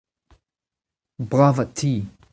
[1.29, 1.93] Bravat ti!